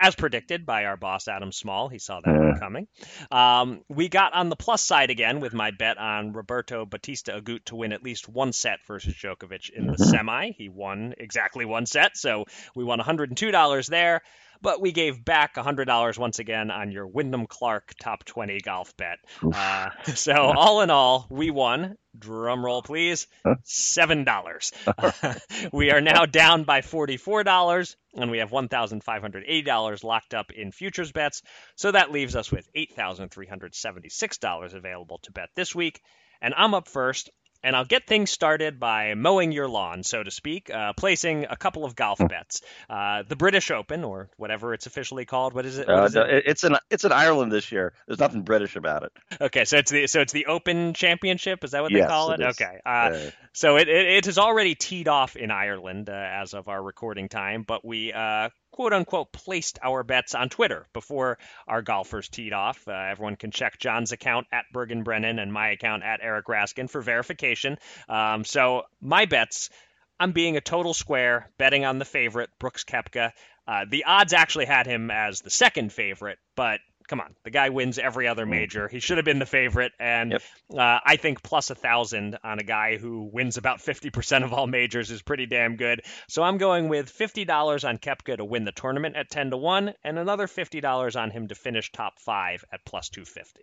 [0.00, 1.88] as predicted by our boss Adam Small.
[1.88, 2.86] He saw that coming.
[3.30, 7.64] Um, we got on the plus side again with my bet on Roberto Bautista Agut
[7.66, 10.04] to win at least one set versus Djokovic in the mm-hmm.
[10.04, 10.50] semi.
[10.52, 14.22] He won exactly one set, so we won $102 there.
[14.62, 19.18] but we gave back $100 once again on your Wyndham Clark top 20 golf bet.
[19.42, 21.96] Uh, so all in all, we won.
[22.18, 23.26] Drum roll, please.
[23.64, 24.72] Seven dollars.
[25.72, 29.62] we are now down by forty-four dollars, and we have one thousand five hundred eighty
[29.62, 31.42] dollars locked up in futures bets.
[31.76, 35.74] So that leaves us with eight thousand three hundred seventy-six dollars available to bet this
[35.74, 36.00] week.
[36.40, 37.30] And I'm up first
[37.64, 41.56] and I'll get things started by mowing your lawn, so to speak, uh, placing a
[41.56, 42.60] couple of golf bets.
[42.88, 45.54] Uh, the British Open, or whatever it's officially called.
[45.54, 45.88] What is it?
[45.88, 46.30] What Uh, it?
[46.34, 47.92] it- it's in it's in Ireland this year.
[48.06, 49.12] There's nothing British about it.
[49.40, 51.64] Okay, so it's the so it's the Open Championship.
[51.64, 52.48] Is that what they Yes, call it it?
[52.48, 52.60] is.
[52.60, 52.78] Okay.
[52.86, 56.68] Uh, Uh, So it, it, it has already teed off in Ireland uh, as of
[56.68, 61.80] our recording time, but we uh, quote unquote placed our bets on Twitter before our
[61.80, 62.88] golfers teed off.
[62.88, 66.90] Uh, everyone can check John's account at Bergen Brennan and my account at Eric Raskin
[66.90, 67.78] for verification.
[68.08, 69.70] Um, so my bets,
[70.18, 73.30] I'm being a total square, betting on the favorite, Brooks Koepka.
[73.68, 77.68] Uh, the odds actually had him as the second favorite, but come on, the guy
[77.68, 78.88] wins every other major.
[78.88, 80.42] He should have been the favorite, and Yep.
[80.74, 84.66] uh, I think plus a thousand on a guy who wins about 50% of all
[84.66, 86.02] majors is pretty damn good.
[86.28, 89.94] So I'm going with $50 on Koepka to win the tournament at 10 to 1,
[90.02, 93.62] and another $50 on him to finish top five at plus 250.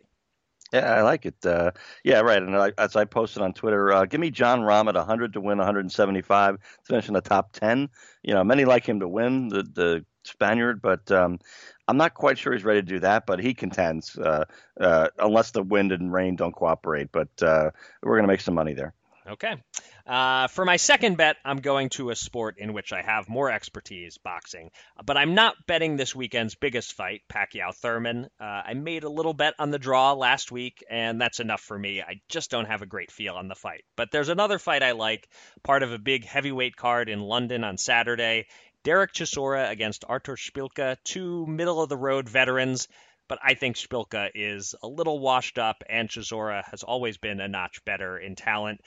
[0.73, 1.35] Yeah, I like it.
[1.45, 1.71] Uh,
[2.03, 2.41] yeah, right.
[2.41, 5.41] And I, as I posted on Twitter, uh, give me Jon Rahm at 100 to
[5.41, 7.89] win 175 to finish in the top 10.
[8.23, 11.39] You know, many like him to win the the Spaniard, but um,
[11.91, 13.25] I'm not quite sure he's ready to do that.
[13.25, 14.45] But he contends, uh,
[14.79, 17.11] uh, unless the wind and rain don't cooperate.
[17.11, 17.71] But uh,
[18.01, 18.93] we're going to make some money there.
[19.27, 19.55] Okay.
[20.07, 23.51] Uh, for my second bet, I'm going to a sport in which I have more
[23.51, 24.71] expertise, boxing.
[25.05, 28.29] But I'm not betting this weekend's biggest fight, Pacquiao Thurman.
[28.39, 31.77] Uh, I made a little bet on the draw last week, and that's enough for
[31.77, 32.01] me.
[32.01, 33.83] I just don't have a great feel on the fight.
[33.95, 35.29] But there's another fight I like,
[35.61, 38.47] part of a big heavyweight card in London on Saturday.
[38.83, 42.87] Derek Chisora against Artur Szpilka, two middle of the road veterans
[43.31, 47.47] but I think Szpilka is a little washed up, and Chisora has always been a
[47.47, 48.81] notch better in talent.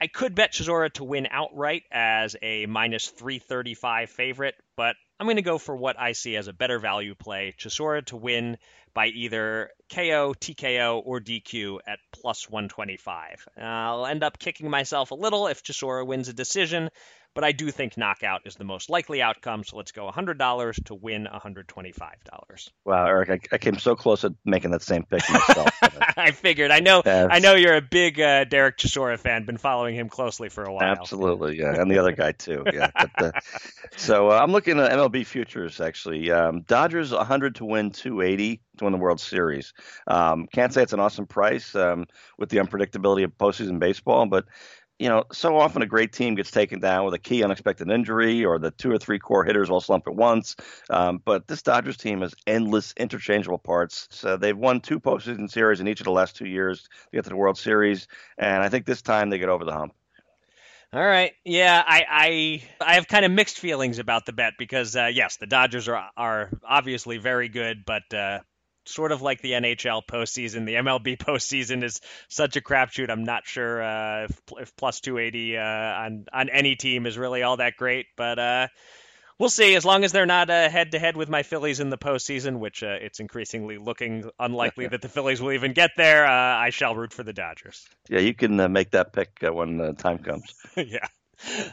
[0.00, 5.36] I could bet Chisora to win outright as a minus 335 favorite, but I'm going
[5.36, 7.52] to go for what I see as a better value play.
[7.58, 8.58] Chisora to win
[8.94, 13.48] by either KO, TKO, or DQ at plus 125.
[13.60, 16.90] I'll end up kicking myself a little if Chisora wins a decision,
[17.34, 20.94] but I do think knockout is the most likely outcome, so let's go $100 to
[20.94, 22.68] win $125.
[22.84, 25.68] Wow, Eric, I, I came so close at making that same pick myself.
[26.16, 26.70] I figured.
[26.70, 27.02] I know.
[27.04, 29.44] I know you're a big uh, Derek Chisora fan.
[29.44, 30.84] Been following him closely for a while.
[30.84, 32.64] Absolutely, yeah, and the other guy too.
[32.72, 32.90] Yeah.
[32.94, 33.40] But, uh,
[33.96, 36.30] so uh, I'm looking at MLB futures actually.
[36.30, 39.72] Um, Dodgers 100 to win 280 to win the World Series.
[40.06, 42.06] Um, can't say it's an awesome price um,
[42.38, 44.46] with the unpredictability of postseason baseball, but
[45.00, 48.44] you know, so often a great team gets taken down with a key unexpected injury
[48.44, 50.56] or the two or three core hitters all slump at once.
[50.90, 54.08] Um, but this Dodgers team has endless interchangeable parts.
[54.10, 57.24] So they've won two postseason series in each of the last two years to get
[57.24, 59.94] to the World Series, and I think this time they get over the hump.
[60.92, 61.32] All right.
[61.44, 65.36] Yeah, I I, I have kind of mixed feelings about the bet because uh, yes,
[65.36, 68.40] the Dodgers are are obviously very good, but uh,
[68.90, 73.10] sort of like the NHL postseason, the MLB postseason is such a crapshoot.
[73.10, 77.42] I'm not sure uh, if, if plus 280 uh, on on any team is really
[77.42, 78.38] all that great, but.
[78.38, 78.68] Uh,
[79.40, 79.74] We'll see.
[79.74, 82.82] As long as they're not head to head with my Phillies in the postseason, which
[82.82, 86.94] uh, it's increasingly looking unlikely that the Phillies will even get there, uh, I shall
[86.94, 87.88] root for the Dodgers.
[88.10, 90.54] Yeah, you can uh, make that pick uh, when the time comes.
[90.76, 91.06] yeah.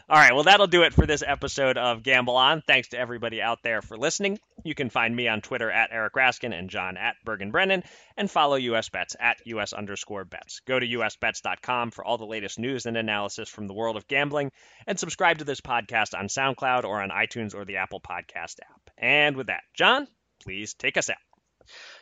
[0.08, 0.34] All right.
[0.34, 2.62] Well, that'll do it for this episode of Gamble On.
[2.66, 4.38] Thanks to everybody out there for listening.
[4.64, 7.84] You can find me on Twitter at Eric Raskin and John at Bergen Brennan
[8.16, 10.60] and follow US Bets at US underscore bets.
[10.66, 14.50] Go to usbets.com for all the latest news and analysis from the world of gambling
[14.86, 18.90] and subscribe to this podcast on SoundCloud or on iTunes or the Apple Podcast app.
[18.96, 20.08] And with that, John,
[20.42, 21.16] please take us out.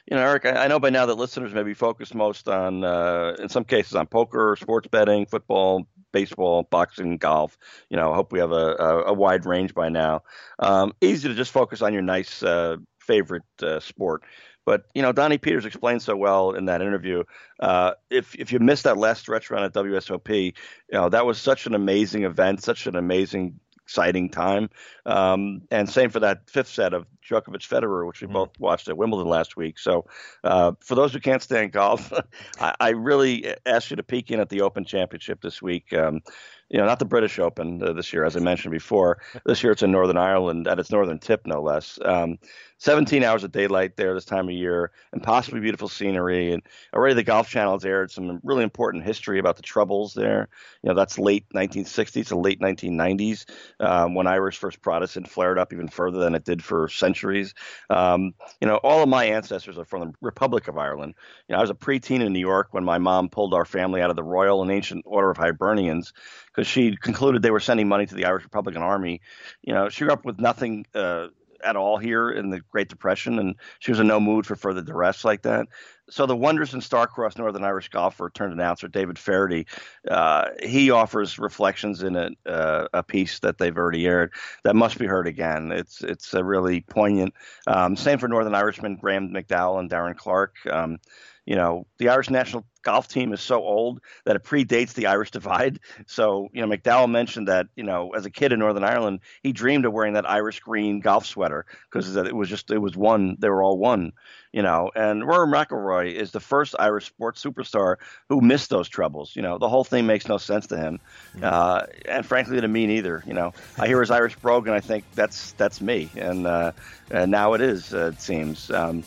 [0.08, 3.34] You know, Eric, I, know by now that listeners may be focused most on, uh,
[3.40, 5.86] in some cases, on poker, sports betting, football,
[6.16, 7.58] baseball, boxing, golf.
[7.90, 10.22] You know, I hope we have a, a, a wide range by now.
[10.58, 14.22] Um, easy to just focus on your nice uh, favorite uh, sport.
[14.64, 17.22] But you know, Donnie Peters explained so well in that interview.
[17.60, 20.52] Uh, if if you missed that last stretch run at WSOP, you
[20.90, 24.68] know that was such an amazing event, such an amazing exciting time.
[25.06, 28.32] Um, and same for that fifth set of Djokovic Federer, which we mm.
[28.32, 29.78] both watched at Wimbledon last week.
[29.78, 30.06] So
[30.42, 32.12] uh, for those who can't stand golf,
[32.60, 35.92] I, I, really ask you to peek in at the Open Championship this week.
[35.92, 36.20] Um,
[36.68, 39.22] you know, not the British Open uh, this year, as I mentioned before.
[39.44, 41.96] This year it's in Northern Ireland at its northern tip, no less.
[42.04, 42.38] Um,
[42.78, 46.52] 17 hours of daylight there this time of year, and possibly beautiful scenery.
[46.52, 46.62] And
[46.92, 50.48] already the Golf Channel has aired some really important history about the Troubles there.
[50.82, 53.46] You know, that's late 1960s to late 1990s
[53.80, 57.54] um, when Irish First Protestant flared up even further than it did for centuries.
[57.88, 61.14] Um, you know, all of my ancestors are from the Republic of Ireland.
[61.48, 64.02] You know, I was a preteen in New York when my mom pulled our family
[64.02, 66.12] out of the Royal and Ancient Order of Hibernians
[66.46, 69.20] because she concluded they were sending money to the Irish Republican Army.
[69.62, 70.86] You know, she grew up with nothing.
[70.94, 71.28] Uh,
[71.64, 74.82] at all here in the Great Depression, and she was in no mood for further
[74.82, 75.66] duress like that.
[76.08, 79.66] So the wondrous and star-crossed Northern Irish golfer turned announcer David Feherty,
[80.08, 84.32] uh, he offers reflections in a, uh, a piece that they've already aired
[84.62, 85.72] that must be heard again.
[85.72, 87.34] It's it's a really poignant.
[87.66, 90.54] Um, same for Northern Irishmen Graeme McDowell and Darren Clarke.
[90.70, 90.98] Um,
[91.46, 95.30] you know, the Irish national golf team is so old that it predates the Irish
[95.30, 95.78] divide.
[96.06, 99.52] So, you know, McDowell mentioned that, you know, as a kid in Northern Ireland, he
[99.52, 103.36] dreamed of wearing that Irish green golf sweater because it was just, it was one,
[103.38, 104.12] they were all one,
[104.52, 104.90] you know.
[104.94, 107.96] And Rory McIlroy is the first Irish sports superstar
[108.28, 109.34] who missed those troubles.
[109.36, 111.00] You know, the whole thing makes no sense to him.
[111.36, 111.44] Mm-hmm.
[111.44, 113.22] Uh, and frankly, to me neither.
[113.24, 116.10] You know, I hear his Irish brogue and I think that's, that's me.
[116.16, 116.72] And, uh,
[117.10, 118.68] and now it is, uh, it seems.
[118.70, 119.04] Um,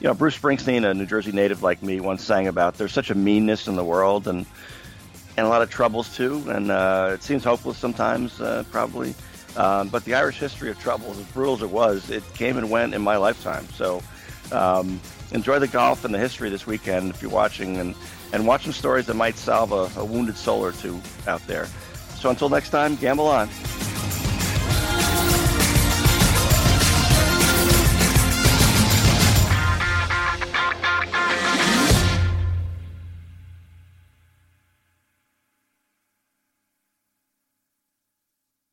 [0.00, 3.10] you know, Bruce Springsteen, a New Jersey native like me, once sang about there's such
[3.10, 4.46] a meanness in the world and
[5.36, 9.14] and a lot of troubles too, and uh, it seems hopeless sometimes, uh, probably.
[9.56, 12.70] Um, but the Irish history of troubles, as brutal as it was, it came and
[12.70, 13.68] went in my lifetime.
[13.68, 14.02] So
[14.50, 17.94] um, enjoy the golf and the history this weekend if you're watching, and
[18.32, 21.66] and watch some stories that might solve a, a wounded soul or two out there.
[22.16, 23.48] So until next time, gamble on.